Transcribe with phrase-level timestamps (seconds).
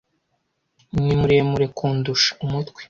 [1.03, 2.79] Ni muremure kundusha umutwe.